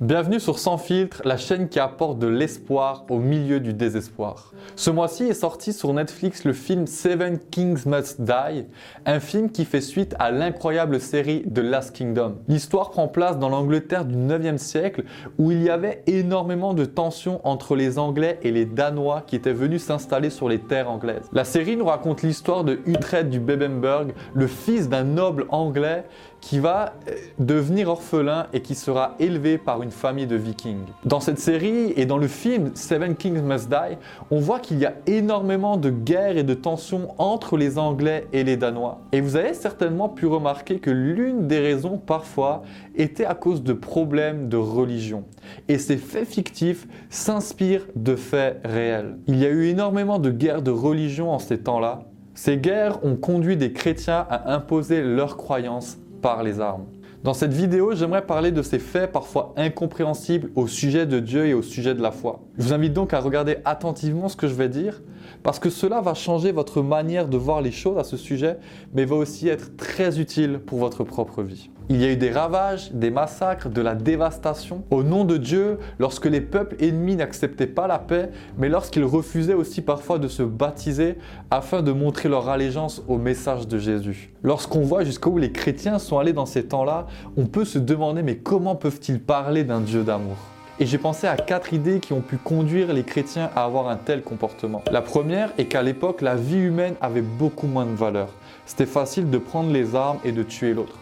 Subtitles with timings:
[0.00, 4.52] Bienvenue sur Sans filtre, la chaîne qui apporte de l'espoir au milieu du désespoir.
[4.76, 8.66] Ce mois-ci est sorti sur Netflix le film Seven Kings Must Die,
[9.06, 12.36] un film qui fait suite à l'incroyable série The Last Kingdom.
[12.46, 15.02] L'histoire prend place dans l'Angleterre du 9e siècle
[15.36, 19.52] où il y avait énormément de tensions entre les Anglais et les Danois qui étaient
[19.52, 21.28] venus s'installer sur les terres anglaises.
[21.32, 26.04] La série nous raconte l'histoire de Utrecht du Bebenberg, le fils d'un noble anglais
[26.40, 30.86] qui va euh, devenir orphelin et qui sera élevé par une famille de vikings.
[31.04, 33.96] Dans cette série et dans le film Seven Kings Must Die,
[34.30, 38.44] on voit qu'il y a énormément de guerres et de tensions entre les Anglais et
[38.44, 39.00] les Danois.
[39.12, 42.62] Et vous avez certainement pu remarquer que l'une des raisons parfois
[42.94, 45.24] était à cause de problèmes de religion.
[45.68, 49.18] Et ces faits fictifs s'inspirent de faits réels.
[49.26, 52.04] Il y a eu énormément de guerres de religion en ces temps-là.
[52.34, 56.86] Ces guerres ont conduit des chrétiens à imposer leurs croyances par les armes.
[57.24, 61.54] Dans cette vidéo, j'aimerais parler de ces faits parfois incompréhensibles au sujet de Dieu et
[61.54, 62.40] au sujet de la foi.
[62.56, 65.02] Je vous invite donc à regarder attentivement ce que je vais dire,
[65.42, 68.58] parce que cela va changer votre manière de voir les choses à ce sujet,
[68.94, 71.70] mais va aussi être très utile pour votre propre vie.
[71.90, 74.84] Il y a eu des ravages, des massacres, de la dévastation.
[74.90, 79.54] Au nom de Dieu, lorsque les peuples ennemis n'acceptaient pas la paix, mais lorsqu'ils refusaient
[79.54, 81.16] aussi parfois de se baptiser
[81.50, 84.34] afin de montrer leur allégeance au message de Jésus.
[84.42, 87.06] Lorsqu'on voit jusqu'où les chrétiens sont allés dans ces temps-là,
[87.38, 90.36] on peut se demander mais comment peuvent-ils parler d'un Dieu d'amour?
[90.80, 93.96] Et j'ai pensé à quatre idées qui ont pu conduire les chrétiens à avoir un
[93.96, 94.82] tel comportement.
[94.90, 98.28] La première est qu'à l'époque, la vie humaine avait beaucoup moins de valeur.
[98.64, 100.96] C'était facile de prendre les armes et de tuer l'autre.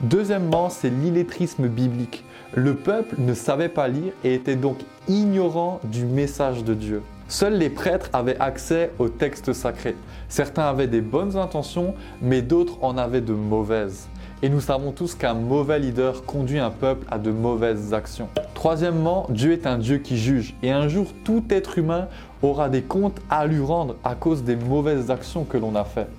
[0.00, 2.24] Deuxièmement, c'est l'illettrisme biblique.
[2.52, 7.02] Le peuple ne savait pas lire et était donc ignorant du message de Dieu.
[7.28, 9.96] Seuls les prêtres avaient accès au texte sacré.
[10.28, 14.08] Certains avaient des bonnes intentions, mais d'autres en avaient de mauvaises.
[14.44, 18.28] Et nous savons tous qu'un mauvais leader conduit un peuple à de mauvaises actions.
[18.52, 20.54] Troisièmement, Dieu est un Dieu qui juge.
[20.62, 22.08] Et un jour, tout être humain
[22.42, 26.10] aura des comptes à lui rendre à cause des mauvaises actions que l'on a faites.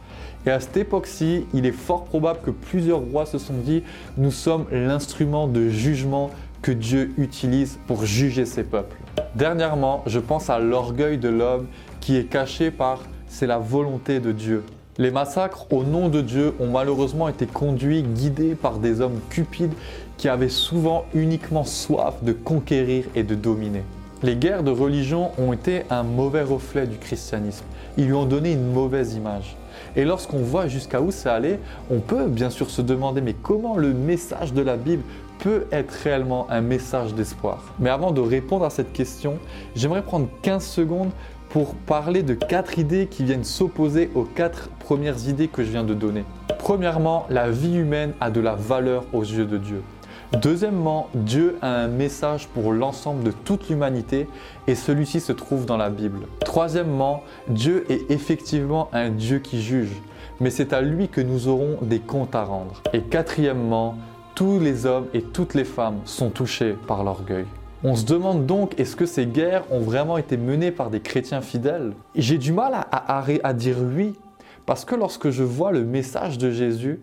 [0.48, 3.84] Et à cette époque-ci, il est fort probable que plusieurs rois se sont dit,
[4.18, 6.32] nous sommes l'instrument de jugement
[6.64, 8.98] que Dieu utilise pour juger ses peuples.
[9.36, 11.68] Dernièrement, je pense à l'orgueil de l'homme
[12.02, 14.64] qui est caché par c'est la volonté de Dieu.
[14.98, 19.74] Les massacres au nom de Dieu ont malheureusement été conduits, guidés par des hommes cupides
[20.16, 23.84] qui avaient souvent uniquement soif de conquérir et de dominer.
[24.24, 27.66] Les guerres de religion ont été un mauvais reflet du christianisme.
[27.98, 29.58] Ils lui ont donné une mauvaise image.
[29.98, 31.60] Et lorsqu'on voit jusqu'à où c'est allé,
[31.92, 35.04] on peut bien sûr se demander mais comment le message de la Bible
[35.40, 37.74] peut être réellement un message d'espoir?
[37.80, 39.40] Mais avant de répondre à cette question,
[39.76, 41.12] j'aimerais prendre 15 secondes
[41.50, 45.84] pour parler de quatre idées qui viennent s'opposer aux quatre premières idées que je viens
[45.84, 46.24] de donner.
[46.60, 49.84] Premièrement, la vie humaine a de la valeur aux yeux de Dieu.
[50.42, 54.28] Deuxièmement, Dieu a un message pour l'ensemble de toute l'humanité
[54.68, 56.28] et celui-ci se trouve dans la Bible.
[56.44, 59.92] Troisièmement, Dieu est effectivement un Dieu qui juge,
[60.40, 62.82] mais c'est à lui que nous aurons des comptes à rendre.
[62.92, 63.96] Et quatrièmement,
[64.34, 67.46] tous les hommes et toutes les femmes sont touchés par l'orgueil.
[67.88, 71.42] On se demande donc est-ce que ces guerres ont vraiment été menées par des chrétiens
[71.42, 71.94] fidèles?
[72.16, 74.16] J'ai du mal à, dire oui,
[74.66, 77.00] parce que lorsque je vois le message de Jésus,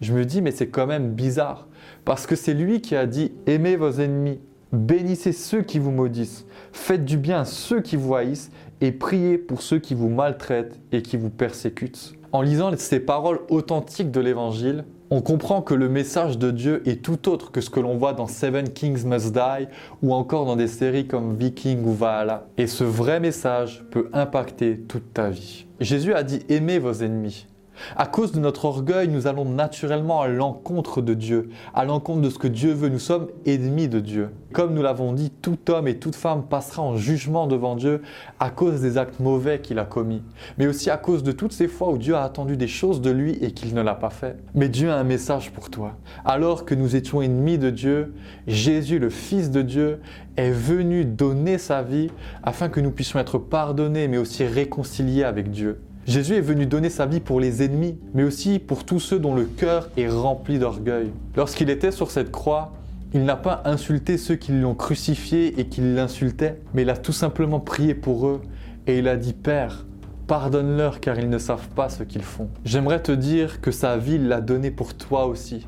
[0.00, 1.66] je me dis mais c'est quand même bizarre.
[2.04, 4.38] Parce que c'est lui qui a dit aimez vos ennemis,
[4.72, 9.62] bénissez ceux qui vous maudissent, faites du bien ceux qui vous haïssent et priez pour
[9.62, 12.14] ceux qui vous maltraitent et qui vous persécutent.
[12.30, 17.02] En lisant ces paroles authentiques de l'Évangile, on comprend que le message de Dieu est
[17.02, 19.66] tout autre que ce que l'on voit dans Seven Kings Must Die
[20.02, 22.46] ou encore dans des séries comme Viking ou Valhalla.
[22.56, 25.66] Et ce vrai message peut impacter toute ta vie.
[25.80, 27.46] Jésus a dit aimez vos ennemis.
[27.96, 32.30] À cause de notre orgueil, nous allons naturellement à l'encontre de Dieu, à l'encontre de
[32.30, 32.88] ce que Dieu veut.
[32.88, 34.30] Nous sommes ennemis de Dieu.
[34.52, 38.02] Comme nous l'avons dit, tout homme et toute femme passera en jugement devant Dieu
[38.40, 40.22] à cause des actes mauvais qu'il a commis,
[40.58, 43.10] mais aussi à cause de toutes ces fois où Dieu a attendu des choses de
[43.10, 44.36] lui et qu'il ne l'a pas fait.
[44.54, 45.96] Mais Dieu a un message pour toi.
[46.24, 48.14] Alors que nous étions ennemis de Dieu,
[48.48, 50.00] Jésus, le Fils de Dieu,
[50.36, 52.10] est venu donner sa vie
[52.42, 55.80] afin que nous puissions être pardonnés, mais aussi réconciliés avec Dieu.
[56.06, 59.34] Jésus est venu donner sa vie pour les ennemis, mais aussi pour tous ceux dont
[59.34, 61.12] le cœur est rempli d'orgueil.
[61.36, 62.72] Lorsqu'il était sur cette croix,
[63.12, 67.12] il n'a pas insulté ceux qui l'ont crucifié et qui l'insultaient, mais il a tout
[67.12, 68.40] simplement prié pour eux
[68.86, 69.84] et il a dit Père,
[70.26, 72.48] pardonne-leur car ils ne savent pas ce qu'ils font.
[72.64, 75.66] J'aimerais te dire que sa vie l'a donnée pour toi aussi.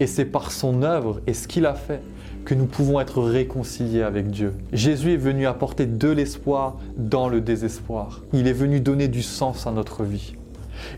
[0.00, 2.00] Et c'est par son œuvre et ce qu'il a fait
[2.44, 4.54] que nous pouvons être réconciliés avec Dieu.
[4.72, 8.22] Jésus est venu apporter de l'espoir dans le désespoir.
[8.32, 10.34] Il est venu donner du sens à notre vie.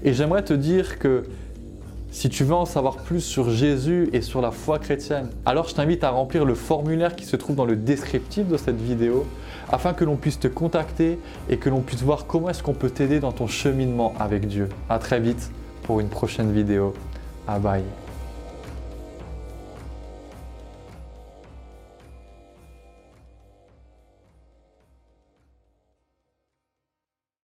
[0.04, 1.24] Et j'aimerais te dire que
[2.12, 5.74] Si tu veux en savoir plus sur Jésus et sur la foi chrétienne, alors je
[5.74, 9.24] t'invite à remplir le formulaire qui se trouve dans le descriptif de cette vidéo
[9.70, 11.18] afin que l'on puisse te contacter
[11.48, 14.68] et que l'on puisse voir comment est-ce qu'on peut t'aider dans ton cheminement avec Dieu.
[14.90, 15.50] A très vite
[15.84, 16.92] pour une prochaine vidéo.
[17.46, 17.82] Bye.